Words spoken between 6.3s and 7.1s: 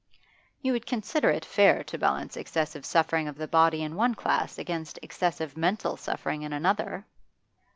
in another?